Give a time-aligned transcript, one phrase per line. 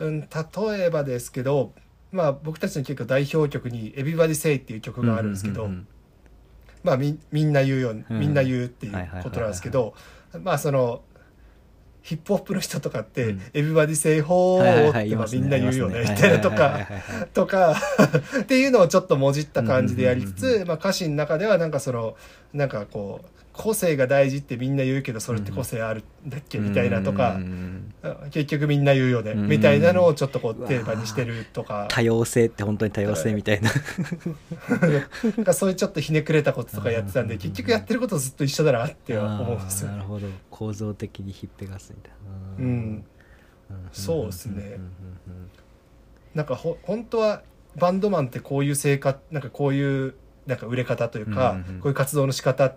[0.00, 0.26] うん、例
[0.86, 1.72] えばですけど、
[2.10, 5.70] まあ、僕たちの結構代表曲に「Everybody Say」っていう曲があるんですけど、
[6.82, 8.20] まあ、みみんな言うようにうん。
[8.20, 8.92] みんな言うっていう
[9.22, 9.94] ことなんですけど
[10.42, 11.02] まあその
[12.02, 16.80] ヒップホップの人とかってうん「Everybody Say ほはいはいー」ってまあみんな言うよねみたいなとか
[17.34, 17.76] とか
[18.40, 22.16] っていうのをちょっともじった感じでやりつつまあ歌詞の中ではなんかその
[22.54, 27.38] なんかこう個性が大事ってみんな言うけどそれって個性あるんだっけみたいなとか
[28.30, 29.32] 結局みんな言うよね。
[29.32, 29.48] うん。
[29.48, 31.86] みたいなのをちょっとこうテーマにしてるとか。
[31.90, 33.70] 多様性って本当に多様性みたいな。
[35.36, 39.96] なんかそういうちょっとひねくれたこととかやってたんでうん結局やってることずっと一緒だなって思うんですよね。
[39.96, 40.26] なるほど。
[40.50, 42.12] 構造的にひっぺがすみたい
[42.58, 42.64] な。
[42.64, 43.04] うん。
[43.70, 43.88] うん。
[43.92, 44.78] そうっすね。
[46.34, 47.42] なんかほ本当は
[47.76, 50.14] バンドマンってこういう生活なんかこういう
[50.46, 51.80] なんか売れ方というか、うんうんうん。
[51.80, 52.76] こういう活動の仕方っ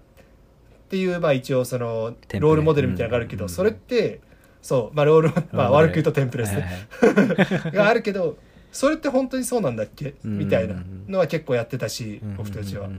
[0.90, 3.56] ていうまあ一応そのロールモデルみたいなのがあるけど、うんうんうん。
[3.56, 4.20] それって
[4.64, 6.88] そうまあロール、まあ、悪く言うとテンプレですね、
[7.72, 8.38] があるけど
[8.72, 10.16] それって本当にそうなんだっけ？
[10.26, 10.40] うん。
[10.40, 12.36] みたいなのは結構やってたし、うん。
[12.38, 12.90] 僕たちは。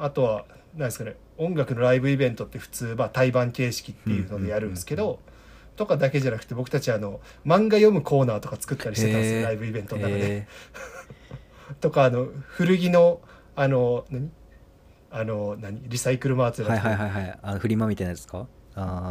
[0.00, 5.18] あとは何ですかね音楽のライブイベントって普通、まあ、対バン形式っていうのでやるんですけど、
[5.76, 10.36] とかだけじゃなくて僕たちあの漫画読むコーナーとか作ったりしてたんですよライブイベントの中で。
[10.36, 10.46] へ
[11.80, 13.20] とかあの古着の
[13.56, 14.30] あの何？
[15.10, 15.82] あの何？
[15.88, 17.38] リサイクルマーツーはいはいはいはい。
[17.42, 18.38] あのフリマみたいなやつか？
[18.38, 18.46] あ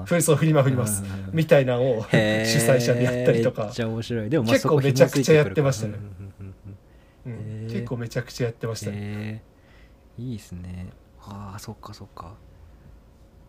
[0.05, 1.35] フリそうフリマフリマスうんうんうん。
[1.35, 3.67] みたいなのを主催者でやったりとか。
[3.67, 5.95] 結構めちゃくちゃやってましたね。
[7.69, 9.43] 結構めちゃくちゃやってましたね。
[10.17, 10.87] いいですね。
[11.21, 12.33] ああそっかそっか。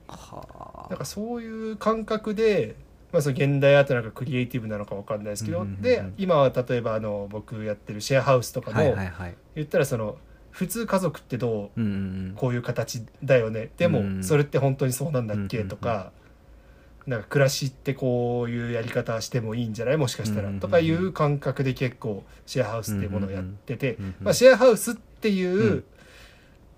[0.08, 0.90] はあ。
[0.90, 2.76] なんかそういう感覚で、
[3.12, 8.96] まあ、その現代アートなんかクリエイティブなのかわかんないですけど、で今は例えばあの僕やってるシェアハウスとかも、
[9.54, 10.16] 言ったらその
[10.50, 11.96] 普通家族ってどううんうんう
[12.32, 12.34] ん。
[12.36, 13.70] こういう形だよね。
[13.76, 16.12] でもうんそれって本当にそうなんだっけうんとか
[17.06, 19.96] なんか暮らしってこういうやり方してもいいんじゃない？
[19.96, 23.96] もしかしたうんらとかいう感覚で結構シェアハウスっていうものをやってて。
[24.20, 25.84] まあシェアハウスっていううん。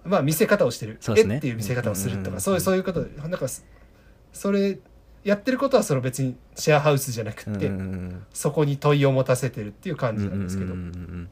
[0.04, 0.98] まあ見せ方をしてる。
[1.14, 1.34] ね。
[1.34, 3.10] 絵っていう見せ方をするとうんかそういうそういうことで。
[3.20, 3.62] なんかそ
[4.32, 4.78] それ
[5.24, 7.70] やってることはその別にシェアハウスじゃなくて
[8.32, 10.74] そこに問いを持たせてるっていう感じなんですけど。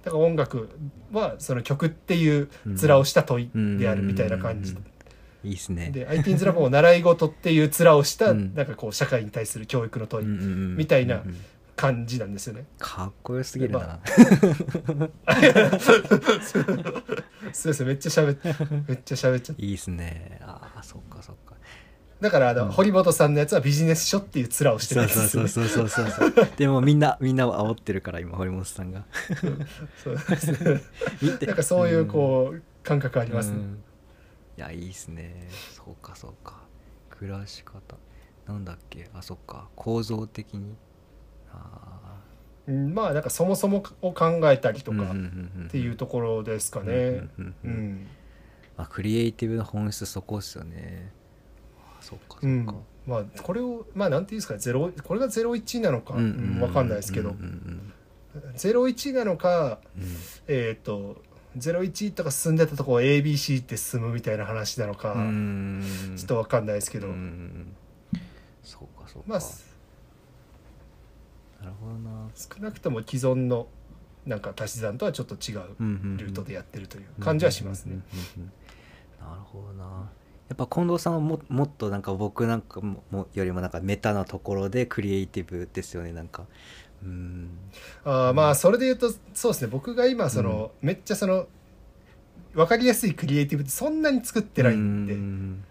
[0.04, 0.68] だから音楽
[1.12, 4.72] はその曲っていう面をした問いであるみたいな感じ。
[4.72, 4.84] うん
[5.42, 5.90] いいですね。
[5.90, 8.54] で IT's ラボも習い事っていう面をしたうん。
[8.54, 11.22] なんかこう社会に対する教育の問いみたいな
[11.76, 12.66] 感じなんですよね。
[12.78, 14.00] かっこよすぎるな、ま
[17.52, 19.62] そうですめっちゃ喋っめっちゃ喋っちゃった。
[19.62, 20.38] いいですね。
[20.42, 21.49] ああそっかそっか
[22.20, 22.70] だからあの、うん。
[22.70, 25.48] 堀本さんのやつはビジネス書っていう面をしてるそうやつですよね。
[25.48, 29.04] そうそうそうそうそう でもみんなみんなを煽ってるから今堀本さんが。
[30.04, 30.52] そうです。
[30.64, 30.82] ね
[31.22, 31.46] 見て。
[31.46, 33.56] なんかそういうこう感覚ありますね。
[33.56, 33.82] うん。
[34.58, 35.48] いやいいっすね。
[35.74, 36.60] そうかそうか。
[37.10, 37.80] 暮らし方。
[38.46, 39.08] なんだっけ？
[39.14, 39.68] あそっか。
[39.76, 40.74] 構造的に？
[41.52, 42.20] あ
[42.66, 45.04] うんまあなんかそもそもを考えたりとかっ
[45.66, 46.92] っていうところですかね。
[46.92, 47.72] うんうんうんううん。
[48.02, 48.06] ん
[48.76, 51.12] まあ、クリエイティブの本質そこっすよね。
[51.14, 51.19] あ
[52.00, 52.66] そっかそっうん。
[52.66, 52.74] か、
[53.06, 57.30] まあこれをまあなんていうんですかゼロこれが01なのか、うんわかんないですけど。
[57.30, 57.92] うんうん
[58.56, 59.80] 01なのか
[60.46, 61.20] えっ、と
[61.58, 66.14] 01とか進んでたとこを ABC って進むみたいな話なのか、うん。
[66.16, 67.74] ちょっとわかんないですけど、うん
[68.62, 69.40] そうかそうか、まあ
[71.60, 72.28] なるほどな。
[72.36, 73.66] 少なくとも既存の
[74.26, 75.60] なんか足し算とはちょっと違う
[76.16, 77.96] ルートでやってるという感じはしますね。
[79.20, 80.08] なるほどな
[80.50, 86.44] やっぱ近藤さんはももっとなんか僕なんかももよりもなんかメタなところでクリエイティブですよねなんか。
[87.04, 87.50] うん。
[88.04, 91.46] あーまあそれで言うとそうですね僕が今その、めっちゃその
[92.52, 95.64] 分かりやすいクリエイティブってそんなに作ってないんで、うん。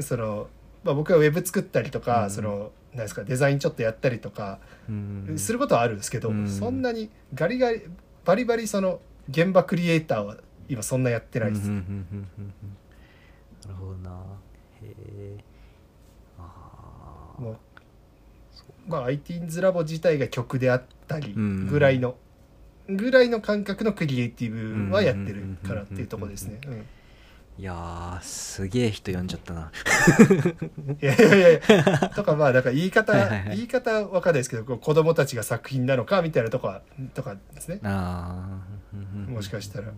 [0.00, 0.48] その、
[0.82, 2.30] まあ、僕はウェブ作ったりとか、うん。
[2.30, 5.34] そのなんですかデザインちょっとやったりとかうん。
[5.36, 6.48] することはあるんですけど、うん。
[6.48, 7.82] そんなにガリガリ
[8.24, 10.38] バリバリその現場クリエイターは
[10.70, 11.70] 今そんなやってないです。
[13.64, 14.10] なるほどな。
[14.82, 15.44] へえ。
[16.38, 17.56] ああもう
[18.86, 22.16] まあ IT's ラボ自体が曲であったりうんぐらいの、
[22.88, 26.60] ぐらいの感覚のクリエイティブはやってるからっていうところですね。
[26.66, 26.86] うん
[27.58, 29.72] いやーすげえ人呼んじゃったな。
[31.00, 32.10] いやいやいや。
[32.14, 36.82] とかまあだから言い方はい言い方わかんないですけど子供たちが作品なのかみたいなとこは
[37.14, 37.80] とかですね。
[37.82, 38.60] あ
[38.92, 39.88] あもしかしたら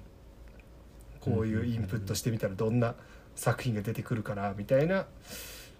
[1.28, 2.94] こういうインプットしてみたらどんな
[3.34, 5.06] 作品が出てくるかなみたいな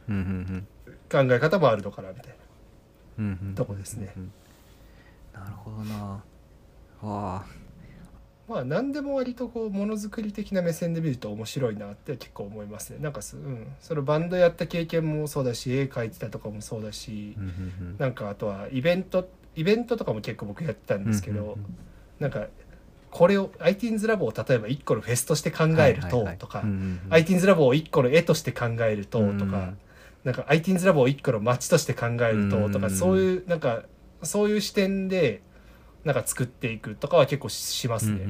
[0.08, 0.14] 考
[1.12, 2.34] え方もあるのかなみたい
[3.18, 4.12] うんうんうんとこですね。
[4.16, 4.32] うん
[5.34, 5.96] なるほどな。
[6.04, 6.22] わ
[7.02, 7.38] あ。
[7.38, 7.46] な
[8.48, 12.98] まあ何でも割とこうものづくり的な目線で見ると面白いなって結構思いますね。
[13.00, 17.36] なんかす、うん、そのバンドやった経験もそうだし絵描いてたとかもそうだし
[17.98, 21.58] なんかあとはイベントイベントとかも結構僕やってたんですけど、
[22.20, 22.46] なんか
[23.10, 26.62] これを ITINS ラボを例えば1個のフェスとして考えるととか、
[27.10, 29.78] ITINS ラボを1個の絵として考えるととか、うん
[30.24, 33.84] なんか ITINS ラボを1個の街として考えるととか、うんそういうなんか
[34.22, 35.42] そういう視点で
[36.04, 38.26] なんか作っていくとかは結構しますね。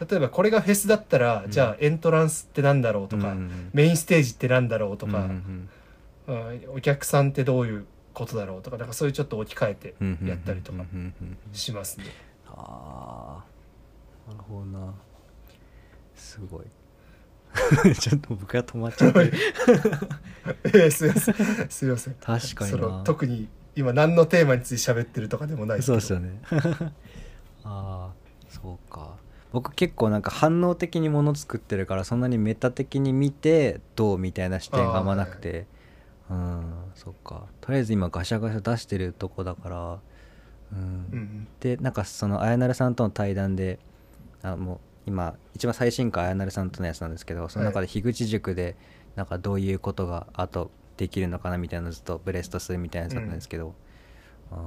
[0.00, 1.50] 例えばこれがフェスだったら、うん。
[1.50, 3.34] じゃあエントランスってなんだろうとか、
[3.72, 5.30] メインステージってなんだろうとか、
[6.74, 9.94] お客さんってどういうことだろうとかなんかそういうちょっと置き換えて
[10.26, 10.84] やったりとか
[11.52, 12.06] しますね。
[12.56, 13.44] あ
[14.28, 14.94] あなるほどな。
[16.14, 16.64] すごい。
[17.94, 19.32] ちょっと僕が止まっちゃってる。
[20.64, 21.34] えーすいません。
[21.70, 22.14] すいません。
[22.14, 22.88] 確かそにな。
[22.88, 26.40] の特に今何のテーマについて喋ってるとかでもないですそうですよね。
[27.64, 28.10] ああ
[28.48, 29.16] そうか。
[29.52, 35.66] 僕結構なんか反応的にもの作ってるからそんなにメタ的に見てどうみたいな視点があんまなくて。
[36.28, 37.44] うんそっか。
[37.60, 39.98] とりあえず今ガシャガシャ出してるとこだから
[40.72, 40.78] うん。
[40.78, 41.48] うんうん。
[41.60, 43.78] でなんかそのあやなるさんとの対談で
[44.42, 48.76] あもう今一番最新回あやなるさんとのやつなんですけどその中で樋口塾で
[49.14, 53.74] なんかどういうことがあとできるのかなみたいなのずっとブレストするみたいなやつだったんですけど、
[54.50, 54.58] ああ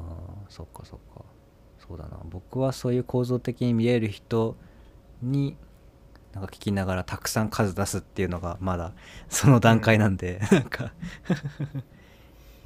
[0.49, 1.23] そっかそっか。
[1.87, 2.19] そうだな。
[2.29, 4.55] 僕はそういう構造的に見える人
[5.21, 5.57] に
[6.33, 8.93] なんか聞きながらたくさん数出すっていうのがまだ
[9.27, 10.93] その段階なんで、なんか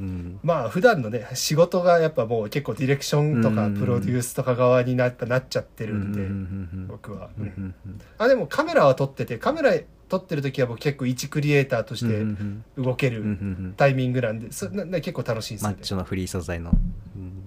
[0.04, 0.40] うん。
[0.44, 3.78] まあ普段のね仕事がやっぱもう結構ディレクションとかうん。
[3.78, 7.76] プロデュースとか側になっぱなっちゃってるんで、僕は、うん
[8.18, 9.74] あでもカメラは撮っててカメラ
[10.10, 15.76] 撮ってる時は僕結構一クリエイターとしてん動けるんタイミングなんでそなな結構楽しいですね。
[15.80, 16.72] ッチョのフリー素材の、
[17.16, 17.44] うん。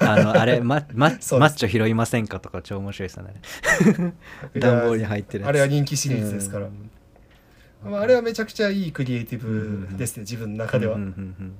[0.00, 1.34] あのあれママ そうです。
[1.36, 3.34] マッチョ拾いませんかとか超面白いですよね。
[4.54, 7.90] い や段ボールに入ってるあれは人気シリーズですから、うん。
[7.90, 11.10] まあ、あれはめちゃくちゃいいクリエイティブですね、自分の中では、うんうんう
[11.42, 11.54] ん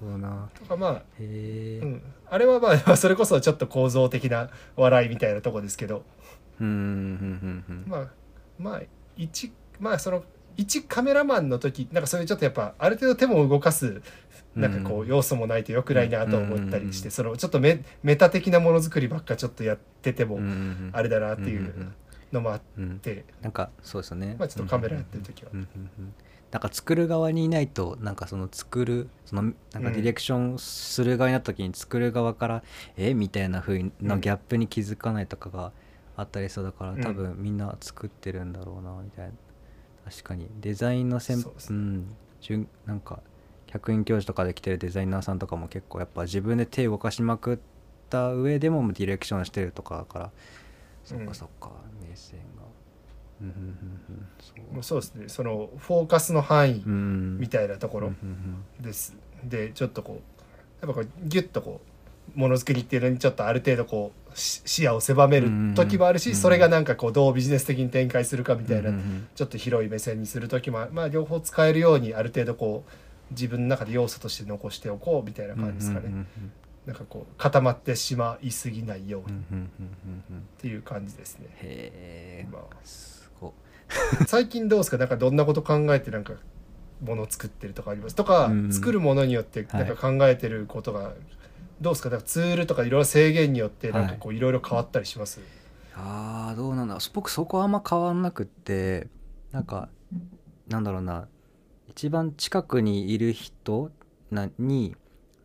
[0.00, 0.48] ほどな。
[0.58, 6.02] とかまあ、うん、あれはまあそれこそちょっと構造的な笑いみたいなとこですけど。
[6.58, 8.08] まあ
[8.58, 8.82] まあ
[9.16, 10.24] 一まあその
[10.56, 14.02] 一カメラマンの時なんかそういうちょっとやっぱある程度手も動かす
[14.54, 15.08] なんかこううん。
[15.08, 20.38] 要素もないとよくないなと思ったりして、うんそのちょっとメメタ的なものづくりばっかちょっとやってても
[20.92, 21.92] あれだなっていんう
[22.32, 22.98] のもあっうんうん。
[22.98, 24.36] て、なんかそうですよね。
[24.38, 25.50] まあちょっとカメラやってる時は。
[25.54, 26.14] うんうんうん
[26.50, 29.52] なんか作る側にいないとなんかその作るそのなん
[29.84, 32.64] かディレクションする側になった時に作る側から、
[32.96, 33.14] え？
[33.14, 35.70] みたいな風のギャップに気づかないとかが
[36.16, 37.00] あったりそうだから、うん。
[37.00, 39.32] 多分みんな作ってるんだろうなみたいな。
[40.10, 40.48] 確かに。
[40.60, 42.16] デザインの先そうん。
[42.40, 43.20] 順なんか
[43.68, 47.58] 客員教授とかで来てるデザイナーさんとかも結構やっぱ自分で手を動かしまくっ
[48.08, 50.30] た上でもディレクションしてるとかだから。
[51.04, 51.26] そっうん。
[51.26, 51.70] かそっか、
[52.02, 52.44] 目線が。
[52.44, 52.70] うんうんうんうん
[54.82, 55.00] そう。
[55.00, 55.24] ですね。
[55.28, 57.38] そのフォーカスの範囲うん。
[57.38, 58.12] みたいなところ
[58.80, 61.80] です、でちょっとこうやっぱこうギュッとこ
[62.36, 68.92] うものづくりっていうのにちょっとある程度こうし視野を狭める時もあるし、うんそれがなんかこうどうビジネス的に展開するかみたいな、
[69.34, 72.90] ちょっと広い目線にする時もまあ両方使えるようにある程度こう
[73.32, 76.26] 自分の中で要素として残しておこうみたいなうん感じですかね、
[76.86, 79.68] なんかこう固まってしまいすぎないようにっ
[80.58, 82.62] ていう感じですね、へえまあ
[84.26, 84.98] 最近どうですか？
[84.98, 86.34] なんかどんなこと考えてなんか
[87.04, 88.14] ものを作ってるとかあります？
[88.14, 91.12] とか、うん作るものによってなんか考えてることが、
[91.80, 92.10] どうですか？
[92.10, 95.40] だからツールとかいろいろ制限によってなんかこういろいろ変わったりします、
[95.96, 99.08] あーどうなんだ僕そこあんま変わんなくって
[99.52, 99.88] なんか
[100.68, 101.28] なんだろうな。
[101.88, 103.90] 一番近くにいる人
[104.30, 104.94] なに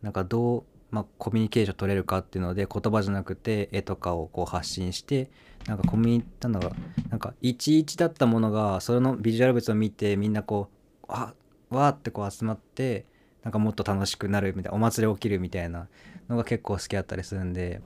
[0.00, 5.28] なんかどう、まあ、コミュニケーション取れるかっていうので言葉じゃなくて絵とかをこう発信して
[5.66, 10.68] なんかコミュニなんだろうなんか11だったものがそれのビジュアル物を見てみんなこ
[11.02, 11.34] うあ
[11.70, 13.06] わーってこう集まって
[13.42, 15.88] なんかもっと楽しくなるみたいなお祭り起きるみたいな
[16.28, 17.80] のが結構好きだったりするんで。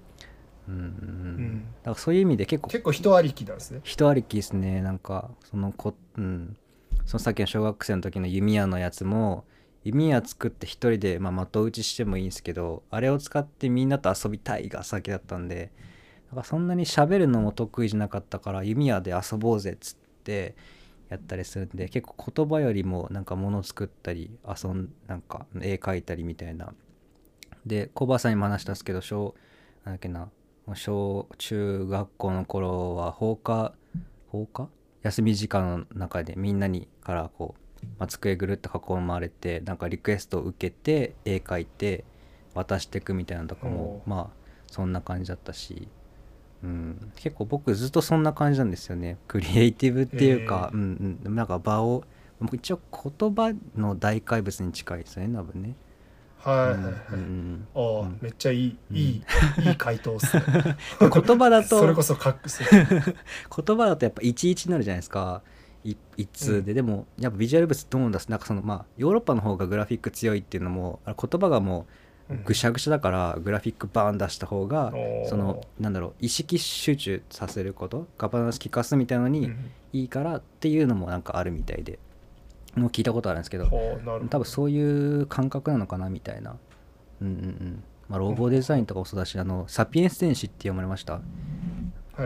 [0.68, 0.74] うん。
[0.74, 1.64] うん。
[1.82, 3.80] だからそういう意味で結構結構人ありきなんですね。
[3.82, 4.80] 人ありきですね。
[4.80, 6.56] なんかそのこうん。
[7.04, 9.44] そのさっきの小学生の時の弓矢のやつも
[9.84, 15.72] 弓矢作って一人で、まあ、的打ちしてもいいんですけどあれを使ってみんなと遊びたいが先だったんで
[16.30, 20.54] だからそんなに喋るのも得意じゃなかったから弓矢で遊ぼうぜっつって
[21.08, 26.72] やったりするんで結構言葉よりもなんか物作ったり遊んなんか絵描いたりみたいな。
[27.66, 29.34] でコバさんにも話したんですけど小
[29.84, 30.30] なんだっけな
[30.74, 33.74] 小中学校の頃は放課
[34.28, 34.68] 放課？
[35.02, 42.04] 休み時間の中でみんなにからこう、まあ、机ぐるっと囲まれてなんかリクエストを受けて絵描いて
[42.54, 45.88] 渡していくみたいなのとかもおまあそんな感じだったし、
[46.62, 49.16] うん、結構僕ずっとそんな感じなんですよね。
[49.26, 50.78] クリエイティブっていうか、へー。
[50.78, 52.04] うんうん、なんか場を
[52.40, 55.74] 僕一応言葉の大怪物に近いですよね多分ね。
[56.38, 58.18] はいはいはい、うんああ、うん。
[58.20, 58.96] めっちゃいい、うん。
[58.96, 59.24] いい
[59.66, 60.42] いい回答っすね。
[61.00, 65.42] 言葉だと それこそかっそう言葉だとやっぱ11になるじゃないですか。
[65.82, 71.92] い一通で、でもやっぱビジュアル物どうなんだなんかそのまあヨーロッパの方がグラフィック強いっていうのも言葉がもう
[72.44, 74.92] ぐしゃぐしゃだからグラフィックバーン出した方が
[75.28, 79.70] そのなんだろう意識集中させることガバナンス聞かすみたいなのにうん。
[79.92, 81.98] いいからっていうのもなんかあるみたいで。
[82.76, 83.66] もう聞いたことあるんですけど
[84.30, 86.56] 多分そういう感覚なのかなみたいな。
[87.20, 87.84] うんうんうん。
[88.08, 91.14] まあロゴデザインとかもそうだしあのサピエンス戦士って読まれました？
[91.14, 91.20] は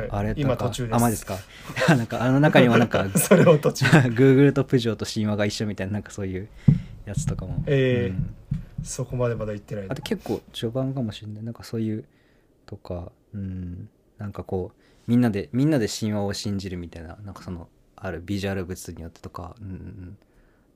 [0.04, 0.28] い、あれ？
[0.34, 0.94] とか今途中です。
[0.94, 1.38] あマジですか？
[1.96, 3.86] なんかあの中にはなんか それを途中。
[4.12, 6.48] Google とプジョーと神話が一緒みたいななんかそういう
[7.06, 8.16] やつとかも、えー。
[8.16, 8.34] うん
[8.84, 11.42] そこまでまだ行ってないあと結構序盤かもしれない。
[11.42, 12.04] なんかそういう
[12.66, 13.88] とかうん
[14.18, 20.18] なんかこうみんなでみんなで神話を信じるみたいななんかそのあるビジュアル物によってとかうんうんうん。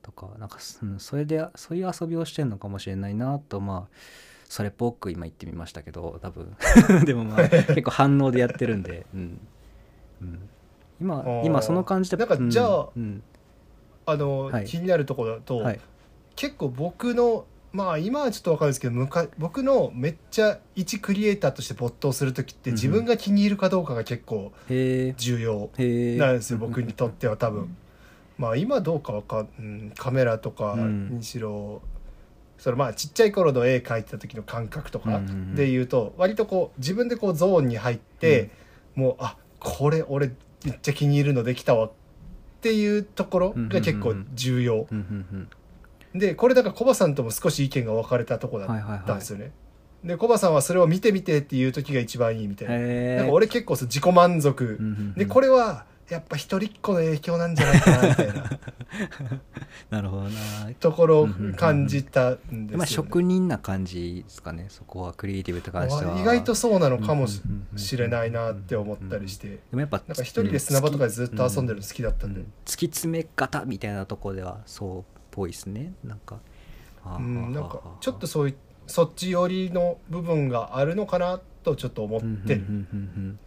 [0.02, 3.96] とかなんかそうんそれでそういう遊びをしてんのかもしれないなとまあ
[4.48, 6.56] それっぽく今言ってみましたけど多分。
[7.04, 9.40] でもまあ 結構反応でやってるんで、うん
[10.22, 10.48] うん、
[11.00, 13.02] 今ー今その感じでなんかじゃあうん。
[13.02, 13.22] うん
[14.08, 14.64] あの、はい。
[14.64, 15.80] 気になるところだと、はい。
[16.34, 22.80] 結構僕のまあ今はちょっと分かるんですけど昔僕のめっちゃ一クリエイターとして没頭する時ってうんうん。
[22.80, 25.70] 自分が気に入るかどうかが結構重要
[26.18, 27.76] なんですよ、僕にとっては多分。
[28.38, 31.18] まあ今どうかわかん、うん、カメラとかうん。
[31.18, 31.82] にしろ、
[32.56, 35.54] それまあちっちゃい頃の絵描いてた時の感覚とかうんうんうん。
[35.54, 38.50] で言うと割とこう自分でこうゾーンに入って、
[38.94, 40.32] もうあこれ俺
[40.64, 41.90] めっちゃ気に入るのできたわっ
[42.60, 45.48] ていうところが結構重要、うんうんうん
[46.18, 49.52] でこれだからコバさんとも少し意見が分かれたとこだったんですよね、
[50.04, 54.78] でコバさんはそれを見てみてっていう時が一番いいみたいな,、なんか俺結構自己満足、
[55.16, 58.50] でこれれはやっぱ一人っ子の影響なんじゃないかなみたいな。
[59.90, 60.30] なるほどな。
[60.80, 62.34] ところをうんうんうんうん感じたん。
[62.34, 64.66] ですよ、ねまあ職人な感じですかね。
[64.70, 66.18] そこはクリエイティブって関しては。
[66.18, 67.26] 意外とそうなのかも
[67.76, 69.48] しれないなって思ったりして。
[69.48, 75.92] でもやっぱなんか一人で砂場とかでずっと遊んでるの好きだったんで、うん突き詰め方みたいなところではそうっぽいですね。
[76.02, 76.40] なんか。
[77.06, 82.62] うん、なんかちょっとそういうそっち寄りの部分があるのかなとちょっと思ってる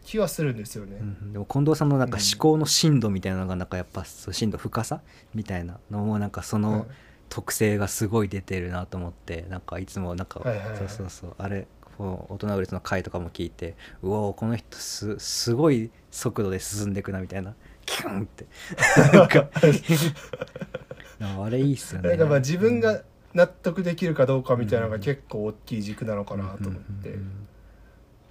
[0.04, 0.98] 気はするんですよね。
[1.02, 1.34] うんうん。
[1.34, 5.02] でも近藤さんのなんか思考の深度みたいなのがなんかやっぱ深度深さ
[5.36, 6.88] みたいなのもなんかその
[7.30, 11.68] 特性がすごい出てるなと思ってなんかいつもなんかはいはいはいそうそうそうあれ
[11.98, 17.54] 大人売れの回とかも聞いてうおーこの人すすごい速度で進んでいくなみたいな
[17.86, 18.48] キュンって。
[19.14, 19.50] なんか
[21.22, 22.10] あれいいっすよね。
[22.10, 23.02] なんかまあ自分が
[23.34, 27.16] 納得できるかどうかみたいなのが結構大きい軸なのかなと思って。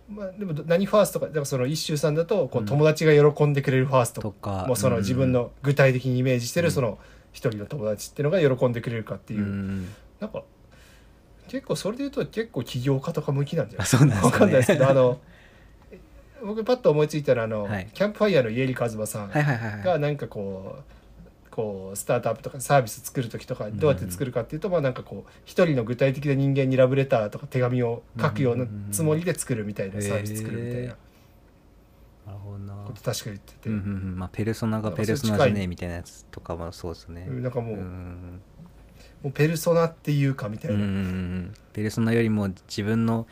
[0.09, 2.67] まあでも何ファーストかだからその一周さんだとこううん。
[2.67, 4.65] 友達が喜んでくれるファーストとか。
[4.67, 6.67] もうその自分の具体的にイメージしてうん。
[6.67, 6.99] るその
[7.33, 9.41] 一人の友達っていうのが喜んでくれるかっていう。
[9.41, 9.89] うん。
[10.19, 10.43] なんか
[11.49, 13.87] 結構それで言うと結構起業家とか向きなんじゃない？
[13.87, 14.15] ですかね。
[14.17, 15.21] わかんないですけどあの
[16.45, 17.89] 僕パッと思いついたらあの、はい。
[17.93, 20.83] キャンプファイヤーの家入一馬さんがなんかこう
[21.61, 30.89] こうスタートアップとかサービス作る時とかどうやって作るかっていうと、まあなんかこう一人の具体的な人間にラブレターとか手紙を書くようなつもりで作るみたいなサービス作るみたいな。
[32.27, 32.75] なるほどな。
[32.87, 34.19] こと確か言ってて、うんうんうん。
[34.19, 37.27] まあペルソナがペルソナじゃねえみたいなやつとかもそうですね。
[37.29, 38.41] なんかもう,、うん。
[39.23, 41.55] もうペルソナっていうかみたいな、うんうんうん。
[41.73, 43.27] ペルソナよりも自分の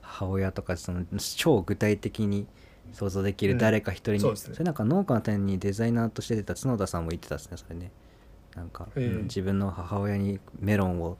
[0.00, 1.04] 母親とかその
[1.36, 2.46] 超具体的に
[2.92, 4.56] 想像できる誰か一人に、うんそうですね。
[4.58, 7.56] れなんか農家の点にデザイナーとして出た角田さんも言ってたですね。
[7.56, 7.90] それね。
[8.54, 9.06] なんか、ええ。
[9.06, 11.18] うん自分の母親にメロンを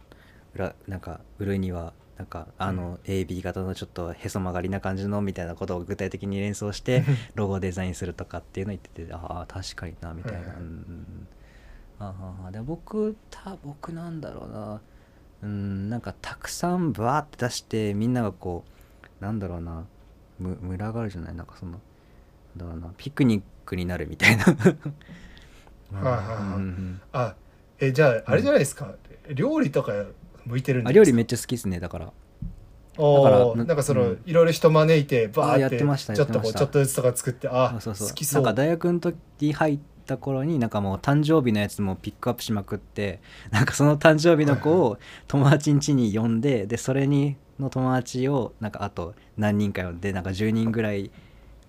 [0.54, 7.04] 売らなんか売るにはなんかあの AB 型のちょっとへそ曲がりな感じのみたいなことを具体的に連想して
[7.34, 10.56] ロゴデザインするとかっていうの言っててああ確かになみたいな、はいはい。
[10.56, 10.62] うん。
[10.62, 11.28] うんうん
[11.98, 12.12] あ
[12.48, 14.80] あで僕た僕なんだろうな。
[15.42, 18.64] うんなんかたくさんバーって出してみんながこ
[19.20, 19.84] うなんだろうな
[20.38, 21.34] む群がるじゃない？
[21.34, 21.80] なんかその
[22.56, 24.44] だろうなピクニックになるみたいな。
[24.44, 24.74] はいはい
[25.94, 26.36] はい。
[26.36, 27.00] うんうんうん。
[27.12, 27.34] あ
[27.80, 28.94] えじゃああれじゃないですか、
[29.28, 29.92] 料理とか
[30.44, 30.92] 向いてるんですか？
[30.92, 32.12] 料理めっちゃ好きですねだから。
[32.96, 34.22] おだからーなんかその、うん。
[34.24, 38.08] いろいろ人招いてバーっあやっててましたちょっとこうちょっとずつとか作ってあそうそう。
[38.08, 38.42] 好きそう。
[38.42, 51.10] なんか大学の時入った頃になんかもう誕生日のやつもピックアップしまくってなんかその誕生日の子を友達ん家に呼んででそれにの友達をなんかあと何人か呼んでなんか10人ぐらい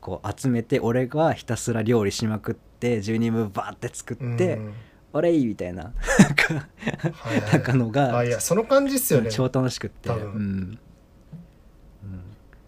[0.02, 4.74] こう集めて俺がひたすら料理しまくって10人分バーって作ってうん
[5.14, 5.84] 「俺い!」みたいな。
[6.20, 9.32] なんかはいはいなんかのがあいやその感じっすよね。
[9.32, 10.26] 超楽しくって、多分。
[10.26, 10.32] うん。
[10.32, 10.80] うん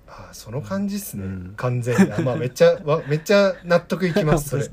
[0.08, 1.54] あその感じっすね、うん。
[1.56, 2.12] 完全に。
[2.12, 4.64] あまあめっちゃわめっちゃ納得いきます それ。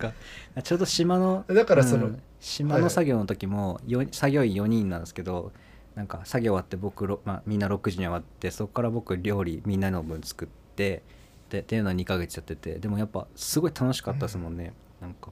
[0.62, 2.22] ちょうど島のだからそのうん。
[2.40, 5.52] 島の作業の時もよ作業員4人なんですけど
[5.94, 11.02] なんか作業終わって僕、ろまあ、みんな6時に終わってそこから僕料理みんなの分作って
[11.50, 15.30] でっていうのは2ヶ月やっててでもやっぱすごい楽しかったですもんね、なんか。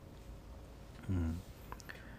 [1.09, 1.41] うん。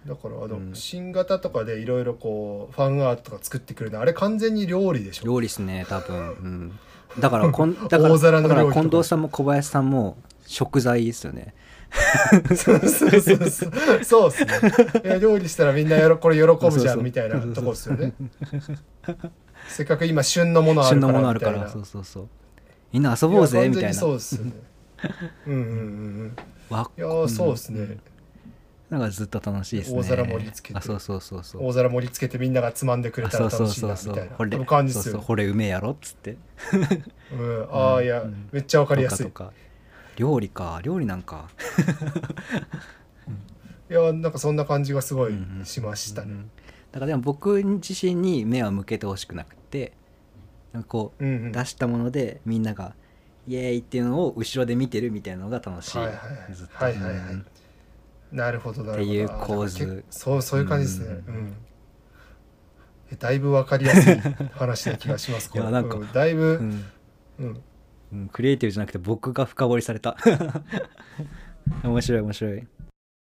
[0.05, 0.75] だからあの、うん。
[0.75, 5.25] 新型とかでいろいろこうファンアートとか作ってくるのあれ完全に料理でしょ。
[5.25, 6.79] 料理っすね多分、うん、
[7.19, 11.53] だからこん だからだから近藤さんも小林さんも食材ですよね
[12.55, 15.19] そうそうそうそうそうっすね。
[15.19, 18.13] 料理したらみんなやろこれ喜ぶじゃんみたいなとこっすよね。
[19.67, 21.13] せっかく今旬のものあ旬るから。
[21.13, 22.03] のものあるかみたいならそうそう。
[22.03, 22.27] そう
[22.91, 23.93] みんな遊ぼうぜみたいな。
[23.95, 24.53] そうっすよね
[25.47, 25.73] うんうんうんう
[26.25, 26.35] ん
[26.69, 27.97] わいやーそうですね、
[28.89, 29.97] なんかずっと楽しいですね。
[29.99, 30.79] 大皿盛り付けて。
[30.79, 31.65] あそうそうそうそう。
[31.67, 34.31] 大皿盛り付けてみんながつまんでくれあそうたら楽しいそうそうそなみたいう。
[34.31, 36.37] なこれ感じっすそうそうよこれうめえやろっつって。
[37.33, 37.67] うん。
[37.71, 39.25] ああいや、うんめっちゃわかりやすい。
[39.25, 39.53] とかとか
[40.15, 41.49] 料理か料理なんか。
[43.89, 46.31] いやなんかそんな感じがすごいうんうんしましたね。
[46.31, 46.51] うん
[46.91, 49.93] だからでも僕自身に目は向けてほしくなくて
[50.73, 51.51] なんかこううんうん。
[51.51, 52.93] 出したものでみんなが
[53.47, 56.53] イエーイっていうのを後ろで見てるみたいなのが楽しい、はいはいはい。
[56.53, 56.85] ずっと。
[56.85, 57.15] はいはいはい。
[57.33, 57.45] うん
[58.31, 59.03] なるほどなるほど。
[59.03, 60.03] っていう構図。
[60.09, 61.05] そうそういう感じですね。
[61.27, 61.55] ううんん、
[63.11, 64.15] えだいぶわかりやすい
[64.55, 65.51] 話な気がします。
[65.53, 66.11] いやなんかうん。
[66.11, 66.91] だいぶ、うん。
[67.39, 67.63] うん
[68.31, 70.17] クリエイティブじゃなくて僕が深掘りされた。
[71.83, 72.67] 面白い面白い。